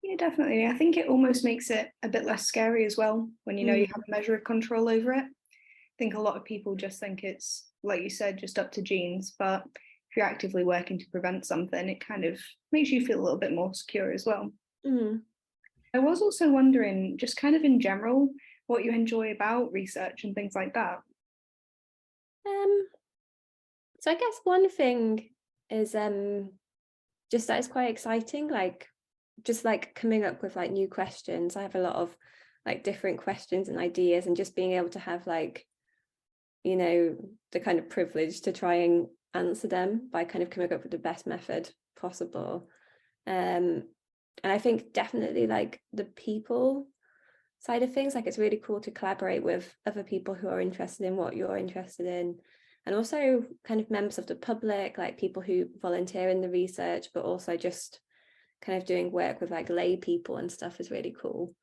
Yeah, 0.03 0.17
definitely. 0.17 0.67
I 0.67 0.73
think 0.73 0.97
it 0.97 1.09
almost 1.09 1.45
makes 1.45 1.71
it 1.71 1.89
a 2.03 2.09
bit 2.09 2.25
less 2.25 2.45
scary 2.47 2.85
as 2.85 2.97
well 2.97 3.29
when 3.45 3.57
you 3.57 3.65
know 3.65 3.75
mm. 3.75 3.81
you 3.81 3.87
have 3.87 4.03
a 4.07 4.11
measure 4.11 4.35
of 4.35 4.45
control 4.45 4.89
over 4.89 5.13
it. 5.13 5.25
I 5.25 5.97
think 5.99 6.15
a 6.15 6.21
lot 6.21 6.37
of 6.37 6.45
people 6.45 6.75
just 6.75 6.99
think 6.99 7.23
it's, 7.23 7.69
like 7.85 8.03
you 8.03 8.11
said, 8.11 8.39
just 8.39 8.59
up 8.59 8.73
to 8.73 8.83
genes, 8.83 9.35
but 9.39 9.63
if 10.13 10.19
you're 10.19 10.27
actively 10.27 10.63
working 10.63 10.99
to 10.99 11.09
prevent 11.11 11.47
something, 11.47 11.89
it 11.89 12.07
kind 12.07 12.27
of 12.27 12.39
makes 12.71 12.91
you 12.91 13.07
feel 13.07 13.19
a 13.19 13.23
little 13.23 13.39
bit 13.39 13.55
more 13.55 13.73
secure 13.73 14.13
as 14.13 14.27
well. 14.27 14.53
Mm. 14.87 15.23
I 15.95 16.01
was 16.01 16.21
also 16.21 16.51
wondering, 16.51 17.17
just 17.17 17.39
kind 17.39 17.57
of 17.57 17.65
in 17.65 17.81
general, 17.81 18.29
what 18.67 18.85
you 18.85 18.93
enjoy 18.93 19.33
about 19.33 19.73
research 19.73 20.25
and 20.25 20.35
things 20.35 20.55
like 20.55 20.75
that. 20.75 20.99
Um, 22.47 22.87
so 24.01 24.11
I 24.11 24.15
guess 24.17 24.39
one 24.45 24.69
thing 24.69 25.31
is 25.71 25.95
um, 25.95 26.51
just 27.31 27.49
that 27.49 27.59
it's 27.59 27.69
quite 27.69 27.89
exciting, 27.89 28.49
like 28.49 28.89
just 29.47 29.65
like 29.65 29.95
coming 29.95 30.27
up 30.27 30.43
with 30.43 30.57
like 30.57 30.73
new 30.73 30.89
questions. 30.89 31.57
I 31.57 31.63
have 31.63 31.75
a 31.75 31.81
lot 31.81 31.97
of 31.97 32.15
like 32.67 32.85
different 32.85 33.17
questions 33.17 33.71
and 33.71 33.79
ideas, 33.79 34.27
and 34.27 34.37
just 34.37 34.55
being 34.55 34.73
able 34.73 34.91
to 34.91 34.99
have 34.99 35.27
like, 35.27 35.65
you 36.65 36.77
know, 36.77 37.17
the 37.53 37.61
kind 37.61 37.79
of 37.79 37.89
privilege 37.89 38.43
to 38.43 38.53
try 38.53 38.75
and 38.75 39.07
answer 39.35 39.69
them 39.69 40.09
by 40.13 40.25
kind 40.25 40.43
of 40.43 40.51
coming 40.51 40.73
up 40.73 40.83
with 40.83 40.93
the 40.93 40.99
best 40.99 41.27
method 41.27 41.71
possible. 42.01 42.69
Um, 43.27 43.85
and 44.43 44.53
I 44.53 44.59
think 44.59 44.93
definitely 44.93 45.47
like 45.47 45.81
the 45.93 46.05
people 46.05 46.87
side 47.61 47.83
of 47.83 47.93
things, 47.93 48.15
like 48.15 48.27
it's 48.27 48.39
really 48.39 48.61
cool 48.65 48.81
to 48.81 48.91
collaborate 48.91 49.43
with 49.43 49.73
other 49.87 50.03
people 50.03 50.35
who 50.35 50.49
are 50.49 50.61
interested 50.61 51.07
in 51.07 51.17
what 51.17 51.37
you're 51.37 51.57
interested 51.57 52.07
in. 52.07 52.39
and 52.85 52.95
also 52.95 53.45
kind 53.65 53.81
of 53.81 53.91
members 53.91 54.19
of 54.19 54.27
the 54.27 54.35
public, 54.35 54.99
like 54.99 55.19
people 55.19 55.43
who 55.43 55.67
volunteer 55.81 56.29
in 56.29 56.41
the 56.41 56.49
research, 56.49 57.07
but 57.15 57.25
also 57.25 57.57
just 57.57 58.01
kind 58.61 58.79
of 58.79 58.87
doing 58.87 59.13
work 59.13 59.41
with 59.41 59.51
like 59.51 59.69
lay 59.69 59.97
people 59.97 60.37
and 60.37 60.51
stuff 60.51 60.81
is 60.81 60.91
really 60.91 61.15
cool. 61.21 61.55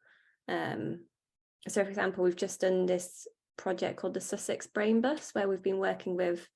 Um, 0.48 1.02
so 1.68 1.84
for 1.84 1.90
example, 1.90 2.24
we've 2.24 2.36
just 2.36 2.62
done 2.62 2.86
this 2.86 3.28
project 3.58 3.98
called 3.98 4.14
the 4.14 4.22
Sussex 4.22 4.68
Brain 4.68 5.02
Bus, 5.02 5.32
where 5.34 5.48
we've 5.48 5.64
been 5.64 5.80
working 5.80 6.16
with 6.16 6.48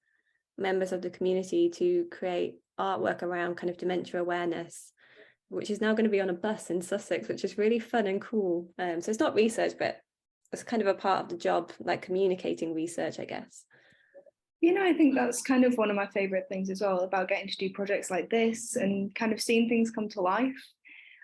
members 0.57 0.91
of 0.91 1.01
the 1.01 1.09
community 1.09 1.69
to 1.69 2.05
create 2.11 2.55
artwork 2.79 3.23
around 3.23 3.55
kind 3.55 3.69
of 3.69 3.77
dementia 3.77 4.19
awareness, 4.19 4.91
which 5.49 5.69
is 5.69 5.81
now 5.81 5.93
going 5.93 6.05
to 6.05 6.09
be 6.09 6.21
on 6.21 6.29
a 6.29 6.33
bus 6.33 6.69
in 6.69 6.81
Sussex, 6.81 7.27
which 7.27 7.43
is 7.43 7.57
really 7.57 7.79
fun 7.79 8.07
and 8.07 8.21
cool. 8.21 8.69
Um, 8.79 9.01
so 9.01 9.11
it's 9.11 9.19
not 9.19 9.35
research, 9.35 9.73
but 9.77 9.97
it's 10.51 10.63
kind 10.63 10.81
of 10.81 10.87
a 10.87 10.93
part 10.93 11.23
of 11.23 11.29
the 11.29 11.37
job, 11.37 11.71
like 11.79 12.01
communicating 12.01 12.73
research, 12.73 13.19
I 13.19 13.25
guess. 13.25 13.65
You 14.61 14.73
know, 14.73 14.83
I 14.83 14.93
think 14.93 15.15
that's 15.15 15.41
kind 15.41 15.65
of 15.65 15.75
one 15.75 15.89
of 15.89 15.95
my 15.95 16.07
favorite 16.07 16.45
things 16.47 16.69
as 16.69 16.81
well 16.81 17.01
about 17.01 17.27
getting 17.27 17.49
to 17.49 17.57
do 17.57 17.73
projects 17.73 18.09
like 18.09 18.29
this 18.29 18.75
and 18.75 19.13
kind 19.13 19.33
of 19.33 19.41
seeing 19.41 19.67
things 19.67 19.91
come 19.91 20.07
to 20.09 20.21
life. 20.21 20.55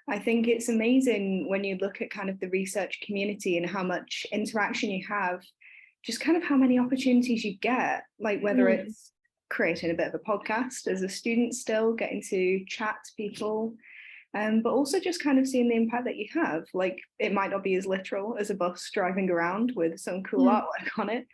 I 0.10 0.20
think 0.20 0.48
it's 0.48 0.70
amazing 0.70 1.48
when 1.48 1.64
you 1.64 1.78
look 1.80 2.02
at 2.02 2.10
kind 2.10 2.30
of 2.30 2.40
the 2.40 2.50
research 2.50 3.00
community 3.02 3.58
and 3.58 3.70
how 3.70 3.84
much 3.84 4.26
interaction 4.32 4.90
you 4.90 5.06
have, 5.08 5.42
just 6.04 6.20
kind 6.20 6.36
of 6.36 6.44
how 6.44 6.58
many 6.58 6.80
opportunities 6.80 7.44
you 7.46 7.58
get, 7.60 8.04
like 8.20 8.42
whether 8.42 8.66
mm. 8.66 8.80
it's 8.80 9.12
creating 9.50 9.92
a 9.92 9.96
bit 9.96 10.08
of 10.08 10.16
a 10.16 10.20
podcast 10.20 10.88
as 10.88 11.02
a 11.02 11.10
student 11.10 11.54
still, 11.54 11.94
getting 11.94 12.22
to 12.30 12.64
chat 12.68 12.96
to 13.06 13.12
people, 13.18 13.76
um, 14.38 14.62
but 14.62 14.72
also 14.72 15.00
just 15.00 15.24
kind 15.24 15.40
of 15.40 15.48
seeing 15.48 15.70
the 15.70 15.76
impact 15.76 16.06
that 16.06 16.18
you 16.18 16.28
have. 16.34 16.64
Like 16.74 17.00
it 17.18 17.34
might 17.34 17.52
not 17.52 17.64
be 17.64 17.76
as 17.76 17.86
literal 17.86 18.38
as 18.40 18.50
a 18.50 18.56
bus 18.56 18.90
driving 18.94 19.30
around 19.30 19.74
with 19.76 20.00
some 20.00 20.24
cool 20.24 20.46
mm. 20.46 20.62
artwork 20.62 21.00
on 21.00 21.10
it, 21.10 21.28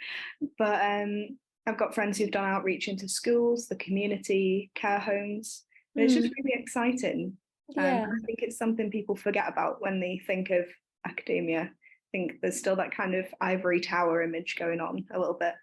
but 0.58 0.82
um, 0.82 1.38
I've 1.68 1.78
got 1.78 1.96
friends 1.96 2.18
who've 2.18 2.32
done 2.32 2.46
outreach 2.46 2.88
into 2.88 3.10
schools, 3.10 3.68
the 3.68 3.76
community, 3.76 4.72
care 4.76 5.00
homes. 5.00 5.64
And 5.96 6.02
mm. 6.02 6.06
It's 6.06 6.14
just 6.14 6.28
mm. 6.28 6.34
really 6.38 6.62
exciting. 6.62 7.38
Yeah. 7.70 8.04
Um, 8.04 8.12
I 8.12 8.26
think 8.26 8.40
it's 8.42 8.58
something 8.58 8.92
people 8.92 9.16
forget 9.16 9.50
about 9.50 9.82
when 9.82 10.00
they 10.00 10.22
think 10.26 10.52
of 10.52 10.66
academia. 11.06 11.62
I 11.64 11.70
think 12.12 12.40
there's 12.42 12.58
still 12.58 12.76
that 12.78 12.96
kind 12.96 13.16
of 13.16 13.26
ivory 13.42 13.82
tower 13.82 14.22
image 14.22 14.56
going 14.58 14.80
on 14.80 15.06
a 15.12 15.20
little 15.20 15.38
bit. 15.40 15.56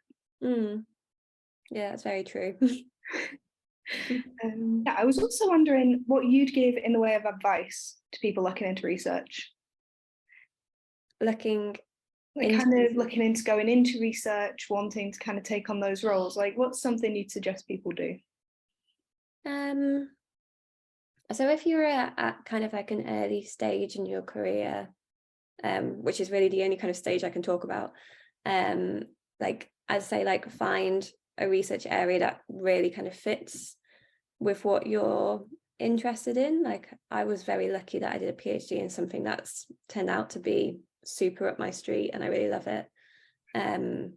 Mm. 0.42 0.84
Yeah, 1.72 1.90
that's 1.90 2.02
very 2.02 2.22
true. 2.22 2.54
um, 4.44 4.82
yeah, 4.86 4.94
I 4.96 5.04
was 5.04 5.18
also 5.18 5.48
wondering 5.48 6.04
what 6.06 6.26
you'd 6.26 6.52
give 6.52 6.76
in 6.76 6.92
the 6.92 7.00
way 7.00 7.14
of 7.14 7.24
advice 7.24 7.96
to 8.12 8.20
people 8.20 8.44
looking 8.44 8.68
into 8.68 8.86
research. 8.86 9.50
Looking 11.20 11.76
like 12.36 12.50
into... 12.50 12.64
kind 12.64 12.86
of 12.86 12.96
looking 12.96 13.22
into 13.22 13.42
going 13.42 13.70
into 13.70 14.00
research, 14.00 14.66
wanting 14.68 15.12
to 15.12 15.18
kind 15.18 15.38
of 15.38 15.44
take 15.44 15.70
on 15.70 15.80
those 15.80 16.04
roles. 16.04 16.36
Like 16.36 16.58
what's 16.58 16.82
something 16.82 17.16
you'd 17.16 17.30
suggest 17.30 17.66
people 17.66 17.92
do? 17.92 18.18
Um 19.46 20.10
so 21.32 21.48
if 21.48 21.64
you're 21.64 21.86
at, 21.86 22.12
at 22.18 22.44
kind 22.44 22.64
of 22.64 22.74
like 22.74 22.90
an 22.90 23.08
early 23.08 23.44
stage 23.44 23.96
in 23.96 24.04
your 24.04 24.20
career, 24.20 24.90
um, 25.64 26.02
which 26.02 26.20
is 26.20 26.30
really 26.30 26.50
the 26.50 26.64
only 26.64 26.76
kind 26.76 26.90
of 26.90 26.96
stage 26.96 27.24
I 27.24 27.30
can 27.30 27.40
talk 27.40 27.64
about, 27.64 27.92
um, 28.44 29.04
like 29.40 29.70
I'd 29.88 30.02
say 30.02 30.24
like 30.24 30.50
find 30.50 31.08
a 31.38 31.48
research 31.48 31.86
area 31.86 32.20
that 32.20 32.40
really 32.48 32.90
kind 32.90 33.06
of 33.06 33.14
fits 33.14 33.76
with 34.38 34.64
what 34.64 34.86
you're 34.86 35.44
interested 35.78 36.36
in. 36.36 36.62
Like 36.62 36.88
I 37.10 37.24
was 37.24 37.42
very 37.42 37.70
lucky 37.70 38.00
that 38.00 38.12
I 38.12 38.18
did 38.18 38.28
a 38.28 38.32
PhD 38.32 38.72
in 38.72 38.90
something 38.90 39.22
that's 39.22 39.66
turned 39.88 40.10
out 40.10 40.30
to 40.30 40.38
be 40.38 40.78
super 41.04 41.48
up 41.48 41.58
my 41.58 41.70
street 41.70 42.10
and 42.12 42.22
I 42.22 42.28
really 42.28 42.48
love 42.48 42.66
it. 42.66 42.86
Um, 43.54 44.14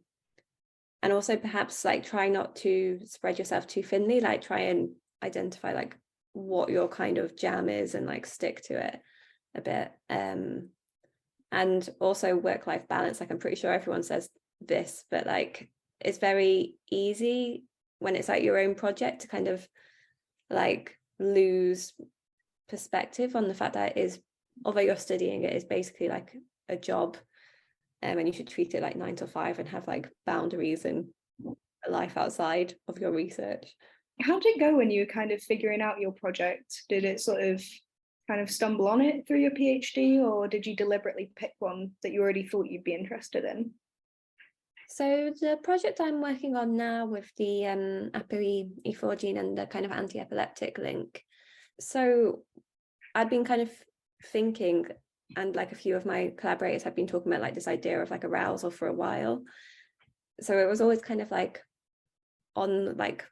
and 1.01 1.13
also 1.13 1.35
perhaps 1.35 1.85
like 1.85 2.05
try 2.05 2.29
not 2.29 2.55
to 2.57 2.99
spread 3.05 3.37
yourself 3.37 3.67
too 3.67 3.83
thinly, 3.83 4.19
like 4.19 4.41
try 4.41 4.61
and 4.61 4.89
identify 5.23 5.73
like 5.73 5.97
what 6.33 6.69
your 6.69 6.87
kind 6.87 7.17
of 7.17 7.37
jam 7.37 7.69
is 7.69 7.95
and 7.95 8.05
like 8.07 8.25
stick 8.25 8.63
to 8.63 8.87
it 8.87 8.99
a 9.55 9.61
bit. 9.61 9.91
Um, 10.09 10.69
and 11.51 11.87
also 11.99 12.35
work 12.35 12.67
life 12.67 12.87
balance. 12.87 13.19
Like 13.19 13.31
I'm 13.31 13.37
pretty 13.37 13.55
sure 13.55 13.71
everyone 13.71 14.03
says 14.03 14.29
this, 14.61 15.03
but 15.11 15.25
like 15.25 15.69
it's 16.05 16.19
very 16.19 16.75
easy 16.91 17.63
when 17.99 18.15
it's 18.15 18.29
like 18.29 18.43
your 18.43 18.59
own 18.59 18.75
project 18.75 19.21
to 19.21 19.27
kind 19.27 19.47
of 19.47 19.67
like 20.49 20.95
lose 21.19 21.93
perspective 22.69 23.35
on 23.35 23.47
the 23.47 23.53
fact 23.53 23.73
that 23.73 23.97
it 23.97 23.99
is 23.99 24.19
although 24.63 24.81
you're 24.81 24.95
studying 24.95 25.43
it 25.43 25.53
is 25.53 25.63
basically 25.63 26.07
like 26.07 26.35
a 26.69 26.77
job 26.77 27.17
um, 28.03 28.19
and 28.19 28.27
you 28.27 28.33
should 28.33 28.47
treat 28.47 28.75
it 28.75 28.83
like 28.83 28.95
nine 28.95 29.15
to 29.15 29.27
five 29.27 29.57
and 29.57 29.67
have 29.67 29.87
like 29.87 30.09
boundaries 30.25 30.85
and 30.85 31.07
life 31.89 32.17
outside 32.17 32.75
of 32.87 32.99
your 32.99 33.11
research. 33.11 33.65
How 34.21 34.39
did 34.39 34.55
it 34.55 34.59
go 34.59 34.77
when 34.77 34.91
you 34.91 35.01
were 35.01 35.11
kind 35.11 35.31
of 35.31 35.41
figuring 35.41 35.81
out 35.81 35.99
your 35.99 36.11
project? 36.11 36.83
Did 36.89 37.03
it 37.03 37.19
sort 37.19 37.41
of 37.41 37.63
kind 38.27 38.41
of 38.41 38.49
stumble 38.49 38.87
on 38.87 39.01
it 39.01 39.27
through 39.27 39.39
your 39.39 39.51
phd 39.51 40.19
or 40.19 40.47
did 40.47 40.65
you 40.65 40.75
deliberately 40.75 41.29
pick 41.35 41.51
one 41.59 41.91
that 42.01 42.11
you 42.11 42.21
already 42.21 42.43
thought 42.43 42.65
you'd 42.65 42.83
be 42.83 42.95
interested 42.95 43.45
in 43.45 43.69
so 44.89 45.31
the 45.39 45.57
project 45.63 45.99
I'm 45.99 46.21
working 46.21 46.55
on 46.55 46.75
now 46.75 47.05
with 47.05 47.31
the 47.37 47.65
um, 47.67 48.11
ApoE 48.13 48.69
E4 48.85 49.17
gene 49.17 49.37
and 49.37 49.57
the 49.57 49.65
kind 49.65 49.85
of 49.85 49.91
anti-epileptic 49.91 50.77
link. 50.77 51.23
So 51.79 52.43
I'd 53.13 53.29
been 53.29 53.45
kind 53.45 53.61
of 53.61 53.71
thinking, 54.31 54.85
and 55.35 55.55
like 55.55 55.71
a 55.71 55.75
few 55.75 55.95
of 55.95 56.05
my 56.05 56.33
collaborators 56.37 56.83
have 56.83 56.95
been 56.95 57.07
talking 57.07 57.31
about 57.31 57.41
like 57.41 57.55
this 57.55 57.67
idea 57.67 58.01
of 58.01 58.11
like 58.11 58.25
arousal 58.25 58.71
for 58.71 58.87
a 58.87 58.93
while. 58.93 59.43
So 60.41 60.57
it 60.57 60.67
was 60.67 60.81
always 60.81 61.01
kind 61.01 61.21
of 61.21 61.31
like 61.31 61.61
on 62.55 62.95
like 62.97 63.25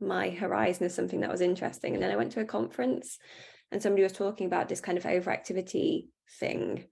my 0.00 0.30
horizon 0.30 0.86
as 0.86 0.94
something 0.94 1.20
that 1.20 1.30
was 1.30 1.40
interesting. 1.40 1.94
And 1.94 2.02
then 2.02 2.10
I 2.10 2.16
went 2.16 2.32
to 2.32 2.40
a 2.40 2.46
conference 2.46 3.18
and 3.70 3.82
somebody 3.82 4.02
was 4.02 4.12
talking 4.12 4.46
about 4.46 4.68
this 4.68 4.80
kind 4.80 4.98
of 4.98 5.04
overactivity 5.04 6.08
thing 6.38 6.86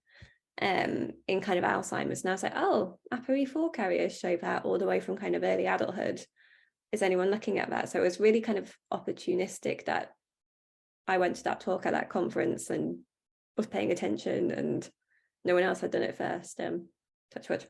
um, 0.60 1.12
in 1.26 1.40
kind 1.40 1.58
of 1.58 1.64
Alzheimer's. 1.64 2.22
And 2.22 2.30
I 2.30 2.32
was 2.32 2.42
like, 2.42 2.56
oh, 2.56 2.98
ApoE4 3.12 3.72
carriers 3.72 4.18
show 4.18 4.36
that 4.36 4.64
all 4.64 4.78
the 4.78 4.86
way 4.86 5.00
from 5.00 5.16
kind 5.16 5.36
of 5.36 5.42
early 5.42 5.66
adulthood. 5.66 6.20
Is 6.92 7.02
anyone 7.02 7.30
looking 7.30 7.58
at 7.58 7.70
that? 7.70 7.90
So 7.90 8.00
it 8.00 8.04
was 8.04 8.20
really 8.20 8.40
kind 8.40 8.58
of 8.58 8.74
opportunistic 8.92 9.84
that 9.86 10.12
I 11.06 11.18
went 11.18 11.36
to 11.36 11.44
that 11.44 11.60
talk 11.60 11.86
at 11.86 11.92
that 11.92 12.08
conference 12.08 12.70
and 12.70 12.98
was 13.56 13.66
paying 13.66 13.92
attention 13.92 14.50
and 14.50 14.88
no 15.44 15.54
one 15.54 15.62
else 15.62 15.80
had 15.80 15.90
done 15.90 16.02
it 16.02 16.16
first. 16.16 16.60
Um, 16.60 16.88
touch 17.30 17.48
wood. 17.48 17.66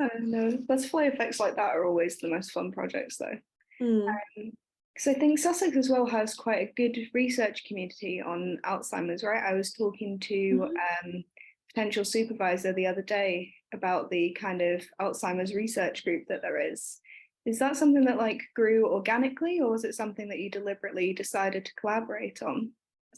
I 0.00 0.08
don't 0.08 0.30
know. 0.30 0.58
Butterfly 0.66 1.04
effects 1.04 1.40
like 1.40 1.56
that 1.56 1.74
are 1.74 1.86
always 1.86 2.18
the 2.18 2.28
most 2.28 2.50
fun 2.50 2.72
projects 2.72 3.16
though. 3.18 3.38
Mm. 3.80 4.08
Um, 4.08 4.52
because 4.96 5.14
I 5.14 5.18
think 5.18 5.38
Sussex 5.38 5.76
as 5.76 5.90
well 5.90 6.06
has 6.06 6.34
quite 6.34 6.62
a 6.62 6.72
good 6.74 6.98
research 7.12 7.64
community 7.66 8.22
on 8.22 8.58
Alzheimer's, 8.64 9.22
right? 9.22 9.42
I 9.44 9.52
was 9.52 9.74
talking 9.74 10.18
to 10.20 10.34
mm-hmm. 10.34 10.64
um, 10.64 11.24
potential 11.68 12.02
supervisor 12.02 12.72
the 12.72 12.86
other 12.86 13.02
day 13.02 13.52
about 13.74 14.08
the 14.08 14.34
kind 14.40 14.62
of 14.62 14.82
Alzheimer's 14.98 15.54
research 15.54 16.02
group 16.02 16.24
that 16.28 16.40
there 16.40 16.58
is. 16.72 16.98
Is 17.44 17.58
that 17.58 17.76
something 17.76 18.06
that 18.06 18.16
like 18.16 18.40
grew 18.54 18.90
organically, 18.90 19.60
or 19.60 19.70
was 19.70 19.84
it 19.84 19.94
something 19.94 20.30
that 20.30 20.38
you 20.38 20.50
deliberately 20.50 21.12
decided 21.12 21.66
to 21.66 21.74
collaborate 21.74 22.42
on? 22.42 22.70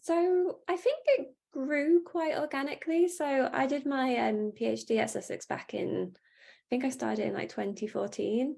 So 0.02 0.58
I 0.66 0.76
think 0.76 0.99
it 1.06 1.28
grew 1.52 2.02
quite 2.02 2.37
organically. 2.37 3.06
So 3.06 3.50
I 3.52 3.68
did 3.68 3.87
my 3.87 4.16
um, 4.16 4.50
PhD 4.61 4.99
at 4.99 5.11
Sussex 5.11 5.47
back 5.47 5.75
in, 5.75 6.11
I 6.16 6.66
think 6.70 6.85
I 6.85 6.90
started 6.90 7.25
in 7.25 7.35
like 7.35 7.50
2014 7.50 8.56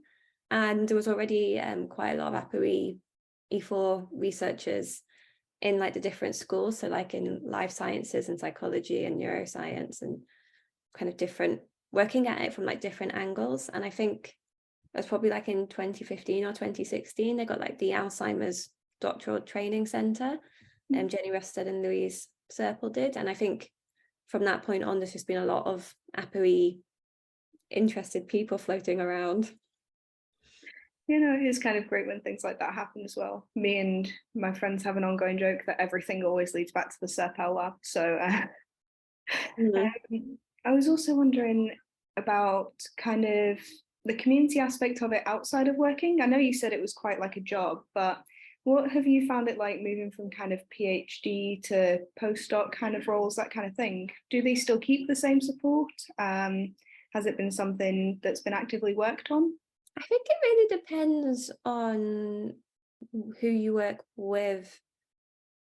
and 0.50 0.88
there 0.88 0.96
was 0.96 1.06
already 1.06 1.60
um, 1.60 1.86
quite 1.86 2.18
a 2.18 2.24
lot 2.24 2.34
of 2.34 2.50
ApoE 2.50 2.98
E4 3.52 4.08
researchers 4.12 5.02
in 5.60 5.78
like 5.78 5.92
the 5.94 6.00
different 6.00 6.34
schools 6.34 6.78
so 6.78 6.88
like 6.88 7.12
in 7.14 7.40
life 7.44 7.70
sciences 7.70 8.28
and 8.28 8.40
psychology 8.40 9.04
and 9.04 9.20
neuroscience 9.20 10.00
and 10.02 10.20
kind 10.96 11.10
of 11.10 11.16
different 11.16 11.60
working 11.92 12.26
at 12.28 12.40
it 12.40 12.54
from 12.54 12.64
like 12.64 12.80
different 12.80 13.14
angles. 13.14 13.68
And 13.72 13.84
i 13.84 13.90
think 13.90 14.34
that's 14.94 15.06
probably 15.06 15.30
like 15.30 15.48
in 15.48 15.68
2015 15.68 16.44
or 16.44 16.48
2016 16.48 17.36
they 17.36 17.44
got 17.44 17.60
like 17.60 17.78
the 17.78 17.90
alzheimer's 17.90 18.70
doctoral 19.00 19.40
training 19.40 19.86
center 19.86 20.36
and 20.92 21.02
um, 21.02 21.08
jenny 21.08 21.30
rusted 21.30 21.68
and 21.68 21.82
louise 21.82 22.28
serpell 22.52 22.92
did. 22.92 23.16
And 23.16 23.28
i 23.28 23.34
think 23.34 23.70
from 24.28 24.44
that 24.44 24.62
point 24.62 24.84
on 24.84 24.98
there's 24.98 25.12
just 25.12 25.26
been 25.26 25.42
a 25.42 25.46
lot 25.46 25.66
of 25.66 25.94
apoe 26.16 26.78
interested 27.70 28.28
people 28.28 28.58
floating 28.58 29.00
around 29.00 29.50
you 31.10 31.18
know, 31.18 31.34
it 31.34 31.42
is 31.44 31.58
kind 31.58 31.76
of 31.76 31.88
great 31.88 32.06
when 32.06 32.20
things 32.20 32.44
like 32.44 32.60
that 32.60 32.72
happen 32.72 33.02
as 33.04 33.16
well. 33.16 33.48
Me 33.56 33.80
and 33.80 34.12
my 34.36 34.52
friends 34.52 34.84
have 34.84 34.96
an 34.96 35.02
ongoing 35.02 35.38
joke 35.38 35.62
that 35.66 35.80
everything 35.80 36.22
always 36.22 36.54
leads 36.54 36.70
back 36.70 36.88
to 36.88 36.96
the 37.00 37.08
Serpell 37.08 37.56
lab. 37.56 37.72
So 37.82 38.14
uh, 38.14 38.42
mm-hmm. 39.58 40.14
um, 40.14 40.38
I 40.64 40.70
was 40.70 40.88
also 40.88 41.16
wondering 41.16 41.76
about 42.16 42.74
kind 42.96 43.24
of 43.24 43.58
the 44.04 44.14
community 44.14 44.60
aspect 44.60 45.02
of 45.02 45.10
it 45.12 45.24
outside 45.26 45.66
of 45.66 45.74
working. 45.74 46.20
I 46.22 46.26
know 46.26 46.38
you 46.38 46.54
said 46.54 46.72
it 46.72 46.80
was 46.80 46.92
quite 46.92 47.18
like 47.18 47.36
a 47.36 47.40
job, 47.40 47.80
but 47.92 48.22
what 48.62 48.88
have 48.92 49.08
you 49.08 49.26
found 49.26 49.48
it 49.48 49.58
like 49.58 49.78
moving 49.78 50.12
from 50.12 50.30
kind 50.30 50.52
of 50.52 50.60
PhD 50.78 51.60
to 51.64 52.02
postdoc 52.22 52.70
kind 52.70 52.94
of 52.94 53.08
roles, 53.08 53.34
that 53.34 53.50
kind 53.50 53.66
of 53.66 53.74
thing? 53.74 54.10
Do 54.30 54.42
they 54.42 54.54
still 54.54 54.78
keep 54.78 55.08
the 55.08 55.16
same 55.16 55.40
support? 55.40 55.90
Um, 56.20 56.76
has 57.14 57.26
it 57.26 57.36
been 57.36 57.50
something 57.50 58.20
that's 58.22 58.42
been 58.42 58.52
actively 58.52 58.94
worked 58.94 59.32
on? 59.32 59.54
I 59.98 60.02
think 60.02 60.26
it 60.26 60.36
really 60.42 60.76
depends 60.76 61.50
on 61.64 62.54
who 63.40 63.48
you 63.48 63.74
work 63.74 64.04
with 64.16 64.80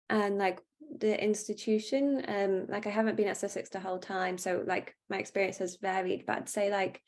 and 0.08 0.38
like 0.38 0.60
the 0.98 1.22
institution. 1.22 2.24
Um, 2.26 2.66
like 2.68 2.86
I 2.86 2.90
haven't 2.90 3.16
been 3.16 3.28
at 3.28 3.36
Sussex 3.36 3.70
the 3.70 3.80
whole 3.80 3.98
time, 3.98 4.38
so 4.38 4.62
like 4.66 4.94
my 5.08 5.18
experience 5.18 5.58
has 5.58 5.76
varied. 5.76 6.24
But 6.26 6.36
I'd 6.36 6.48
say 6.48 6.70
like 6.70 7.00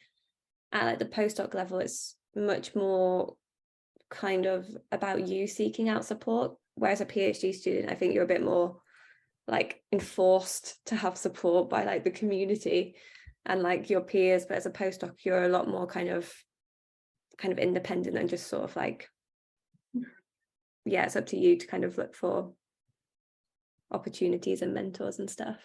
at 0.72 0.84
like 0.84 0.98
the 0.98 1.04
postdoc 1.04 1.54
level, 1.54 1.78
it's 1.78 2.16
much 2.34 2.74
more 2.74 3.34
kind 4.10 4.46
of 4.46 4.66
about 4.90 5.26
you 5.26 5.46
seeking 5.46 5.88
out 5.88 6.04
support. 6.04 6.52
Whereas 6.74 7.00
a 7.00 7.06
PhD 7.06 7.54
student, 7.54 7.90
I 7.90 7.94
think 7.94 8.14
you're 8.14 8.24
a 8.24 8.28
bit 8.28 8.42
more 8.42 8.80
like 9.48 9.82
enforced 9.92 10.76
to 10.86 10.96
have 10.96 11.18
support 11.18 11.68
by 11.68 11.84
like 11.84 12.04
the 12.04 12.10
community 12.10 12.94
and 13.44 13.62
like 13.62 13.90
your 13.90 14.00
peers. 14.00 14.46
But 14.46 14.58
as 14.58 14.66
a 14.66 14.70
postdoc, 14.70 15.16
you're 15.24 15.44
a 15.44 15.48
lot 15.48 15.68
more 15.68 15.86
kind 15.86 16.08
of 16.08 16.32
kind 17.42 17.52
of 17.52 17.58
independent 17.58 18.16
and 18.16 18.28
just 18.28 18.46
sort 18.46 18.62
of 18.62 18.74
like 18.76 19.08
yeah, 20.84 21.04
it's 21.04 21.16
up 21.16 21.26
to 21.26 21.36
you 21.36 21.56
to 21.56 21.66
kind 21.66 21.84
of 21.84 21.98
look 21.98 22.14
for 22.14 22.52
opportunities 23.90 24.62
and 24.62 24.74
mentors 24.74 25.18
and 25.18 25.30
stuff. 25.30 25.56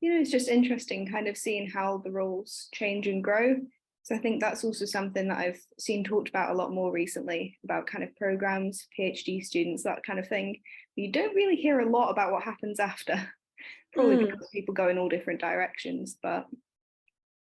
You 0.00 0.12
know, 0.12 0.20
it's 0.20 0.30
just 0.30 0.48
interesting 0.48 1.06
kind 1.06 1.28
of 1.28 1.36
seeing 1.36 1.68
how 1.68 1.98
the 2.04 2.10
roles 2.10 2.68
change 2.72 3.06
and 3.06 3.22
grow. 3.22 3.56
So 4.04 4.16
I 4.16 4.18
think 4.18 4.40
that's 4.40 4.64
also 4.64 4.84
something 4.84 5.28
that 5.28 5.38
I've 5.38 5.60
seen 5.78 6.02
talked 6.02 6.28
about 6.28 6.50
a 6.50 6.54
lot 6.54 6.72
more 6.72 6.90
recently 6.90 7.56
about 7.62 7.86
kind 7.86 8.02
of 8.02 8.14
programs, 8.16 8.88
PhD 8.98 9.44
students, 9.44 9.84
that 9.84 10.02
kind 10.04 10.18
of 10.18 10.26
thing. 10.26 10.60
You 10.96 11.12
don't 11.12 11.34
really 11.36 11.54
hear 11.54 11.80
a 11.80 11.88
lot 11.88 12.10
about 12.10 12.32
what 12.32 12.42
happens 12.42 12.80
after, 12.80 13.14
probably 13.92 14.16
mm. 14.16 14.30
because 14.30 14.48
people 14.52 14.74
go 14.74 14.88
in 14.88 14.98
all 14.98 15.08
different 15.08 15.40
directions. 15.40 16.16
But 16.20 16.46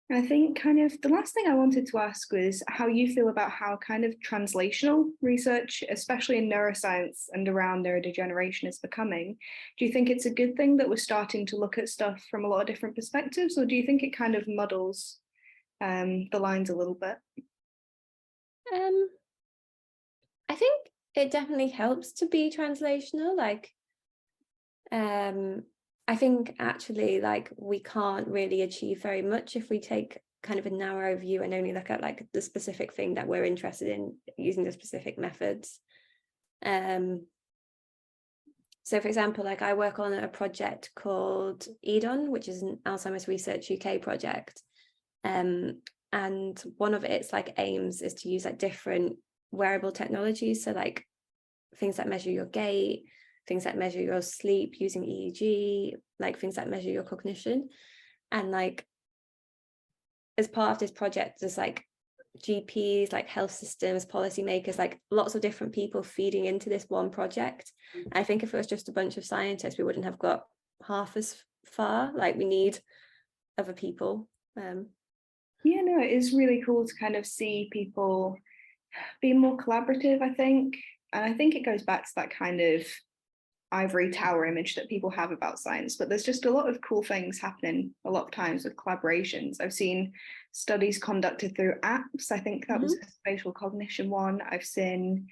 I 0.09 0.21
think 0.21 0.57
kind 0.57 0.79
of 0.79 1.01
the 1.01 1.09
last 1.09 1.33
thing 1.33 1.47
I 1.47 1.53
wanted 1.53 1.85
to 1.87 1.97
ask 1.97 2.31
was 2.31 2.63
how 2.69 2.87
you 2.87 3.13
feel 3.13 3.27
about 3.27 3.51
how 3.51 3.75
kind 3.75 4.05
of 4.05 4.15
translational 4.25 5.09
research, 5.21 5.83
especially 5.89 6.37
in 6.37 6.49
neuroscience 6.49 7.25
and 7.33 7.47
around 7.49 7.85
neurodegeneration, 7.85 8.69
is 8.69 8.79
becoming. 8.79 9.37
Do 9.77 9.83
you 9.83 9.91
think 9.91 10.09
it's 10.09 10.25
a 10.25 10.33
good 10.33 10.55
thing 10.55 10.77
that 10.77 10.87
we're 10.87 10.95
starting 10.95 11.45
to 11.47 11.57
look 11.57 11.77
at 11.77 11.89
stuff 11.89 12.23
from 12.31 12.45
a 12.45 12.47
lot 12.47 12.61
of 12.61 12.67
different 12.67 12.95
perspectives, 12.95 13.57
or 13.57 13.65
do 13.65 13.75
you 13.75 13.85
think 13.85 14.01
it 14.01 14.15
kind 14.15 14.35
of 14.35 14.47
muddles 14.47 15.17
um, 15.81 16.29
the 16.31 16.39
lines 16.39 16.69
a 16.69 16.75
little 16.75 16.95
bit? 16.95 17.17
Um, 18.73 19.09
I 20.47 20.55
think 20.55 20.87
it 21.15 21.31
definitely 21.31 21.69
helps 21.69 22.13
to 22.13 22.27
be 22.27 22.49
translational. 22.49 23.35
Like, 23.35 23.73
um, 24.89 25.63
I 26.07 26.15
think 26.15 26.55
actually, 26.59 27.19
like, 27.19 27.51
we 27.57 27.79
can't 27.79 28.27
really 28.27 28.61
achieve 28.61 29.01
very 29.01 29.21
much 29.21 29.55
if 29.55 29.69
we 29.69 29.79
take 29.79 30.19
kind 30.43 30.59
of 30.59 30.65
a 30.65 30.69
narrow 30.69 31.17
view 31.17 31.43
and 31.43 31.53
only 31.53 31.73
look 31.73 31.89
at 31.89 32.01
like 32.01 32.25
the 32.33 32.41
specific 32.41 32.93
thing 32.93 33.15
that 33.15 33.27
we're 33.27 33.43
interested 33.43 33.89
in 33.89 34.15
using 34.37 34.63
the 34.63 34.71
specific 34.71 35.17
methods. 35.17 35.79
Um, 36.63 37.25
so 38.83 39.01
for 39.01 39.09
example, 39.09 39.43
like 39.43 39.61
I 39.61 39.73
work 39.73 39.99
on 39.99 40.13
a 40.13 40.29
project 40.29 40.91
called 40.95 41.67
EDON, 41.85 42.29
which 42.29 42.47
is 42.47 42.61
an 42.61 42.79
Alzheimer's 42.85 43.27
Research 43.27 43.69
UK 43.69 44.01
project. 44.01 44.63
Um, 45.25 45.81
and 46.13 46.61
one 46.77 46.93
of 46.93 47.03
its 47.03 47.33
like 47.33 47.55
aims 47.57 48.01
is 48.01 48.13
to 48.15 48.29
use 48.29 48.45
like 48.45 48.57
different 48.57 49.17
wearable 49.51 49.91
technologies. 49.91 50.63
So 50.63 50.71
like 50.71 51.05
things 51.75 51.97
that 51.97 52.07
measure 52.07 52.31
your 52.31 52.45
gait, 52.45 53.03
things 53.47 53.63
that 53.63 53.77
measure 53.77 54.01
your 54.01 54.21
sleep 54.21 54.75
using 54.79 55.03
EEG, 55.03 55.93
like 56.19 56.37
things 56.37 56.55
that 56.55 56.69
measure 56.69 56.89
your 56.89 57.03
cognition. 57.03 57.69
And 58.31 58.51
like 58.51 58.85
as 60.37 60.47
part 60.47 60.71
of 60.71 60.79
this 60.79 60.91
project, 60.91 61.39
there's 61.39 61.57
like 61.57 61.83
GPs, 62.39 63.11
like 63.11 63.27
health 63.27 63.51
systems, 63.51 64.05
policymakers, 64.05 64.77
like 64.77 64.99
lots 65.09 65.35
of 65.35 65.41
different 65.41 65.73
people 65.73 66.03
feeding 66.03 66.45
into 66.45 66.69
this 66.69 66.85
one 66.89 67.09
project. 67.09 67.71
Mm-hmm. 67.97 68.09
I 68.11 68.23
think 68.23 68.43
if 68.43 68.53
it 68.53 68.57
was 68.57 68.67
just 68.67 68.89
a 68.89 68.93
bunch 68.93 69.17
of 69.17 69.25
scientists, 69.25 69.77
we 69.77 69.83
wouldn't 69.83 70.05
have 70.05 70.19
got 70.19 70.43
half 70.85 71.17
as 71.17 71.35
far. 71.65 72.11
Like 72.15 72.35
we 72.35 72.45
need 72.45 72.79
other 73.57 73.73
people. 73.73 74.27
Um, 74.55 74.87
yeah, 75.63 75.81
no, 75.81 76.01
it 76.01 76.11
is 76.11 76.33
really 76.33 76.61
cool 76.65 76.85
to 76.85 76.95
kind 76.99 77.15
of 77.15 77.25
see 77.25 77.69
people 77.71 78.37
being 79.21 79.39
more 79.39 79.57
collaborative, 79.57 80.21
I 80.21 80.33
think. 80.33 80.75
And 81.13 81.23
I 81.23 81.33
think 81.33 81.55
it 81.55 81.65
goes 81.65 81.83
back 81.83 82.05
to 82.05 82.11
that 82.17 82.29
kind 82.29 82.61
of 82.61 82.85
ivory 83.71 84.11
tower 84.11 84.45
image 84.45 84.75
that 84.75 84.89
people 84.89 85.09
have 85.09 85.31
about 85.31 85.59
science, 85.59 85.95
but 85.97 86.09
there's 86.09 86.23
just 86.23 86.45
a 86.45 86.51
lot 86.51 86.69
of 86.69 86.81
cool 86.81 87.03
things 87.03 87.39
happening 87.39 87.91
a 88.05 88.11
lot 88.11 88.25
of 88.25 88.31
times 88.31 88.63
with 88.63 88.75
collaborations. 88.75 89.59
I've 89.59 89.73
seen 89.73 90.13
studies 90.51 90.97
conducted 90.97 91.55
through 91.55 91.79
apps. 91.83 92.31
I 92.31 92.39
think 92.39 92.67
that 92.67 92.75
mm-hmm. 92.75 92.83
was 92.83 92.93
a 92.93 93.11
spatial 93.11 93.51
cognition 93.51 94.09
one. 94.09 94.41
I've 94.41 94.63
seen 94.63 95.27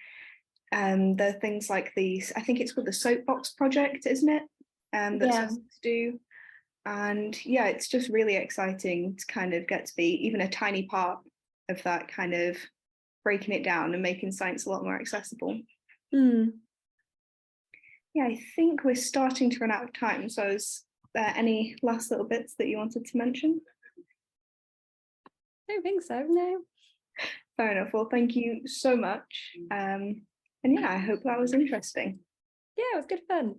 um, 0.71 1.15
there 1.15 1.30
are 1.30 1.39
things 1.39 1.69
like 1.69 1.93
these, 1.95 2.34
I 2.36 2.41
think 2.41 2.60
it's 2.60 2.74
called 2.74 2.88
the 2.88 2.93
Soapbox 2.93 3.52
Project, 3.52 4.06
isn't 4.06 4.30
it? 4.30 4.43
Um, 4.93 5.19
that 5.19 5.30
yeah. 5.30 5.48
to 5.48 5.58
do. 5.82 6.19
And 6.86 7.45
yeah, 7.45 7.65
it's 7.67 7.88
just 7.88 8.10
really 8.10 8.36
exciting 8.36 9.15
to 9.15 9.26
kind 9.28 9.54
of 9.54 9.67
get 9.67 9.86
to 9.86 9.95
be 9.95 10.28
even 10.28 10.41
a 10.41 10.50
tiny 10.50 10.84
part 10.84 11.19
of 11.69 11.82
that 11.84 12.08
kind 12.08 12.34
of 12.34 12.58
breaking 13.24 13.56
it 13.56 13.63
down 13.63 13.93
and 13.93 14.04
making 14.04 14.32
science 14.32 14.65
a 14.65 14.69
lot 14.69 14.84
more 14.84 14.95
accessible. 14.95 15.60
Mm. 16.13 16.54
Yeah, 18.15 18.23
I 18.23 18.39
think 18.56 18.86
we're 18.86 18.95
starting 18.95 19.49
to 19.51 19.60
run 19.60 19.71
out 19.71 19.84
of 19.84 19.93
time. 19.93 20.30
So 20.30 20.47
is 20.47 20.84
there 21.13 21.34
any 21.36 21.75
last 21.84 22.10
little 22.10 22.25
bits 22.25 22.56
that 22.58 22.67
you 22.67 22.78
wanted 22.78 23.06
to 23.06 23.17
mention? 23.17 23.60
I 25.69 25.73
don't 25.73 25.84
think 25.84 26.01
so, 26.01 26.23
no. 26.25 26.62
Fair 27.58 27.73
enough. 27.73 27.91
Well, 27.93 28.08
thank 28.10 28.38
you 28.38 28.62
so 28.67 28.95
much. 28.95 29.51
Um, 29.69 30.21
and 30.63 30.80
yeah, 30.80 30.89
I 30.89 30.97
hope 30.97 31.23
that 31.23 31.39
was 31.39 31.54
interesting. 31.54 32.19
Yeah, 32.78 32.86
it 32.93 32.97
was 32.97 33.06
good 33.06 33.21
fun. 33.28 33.56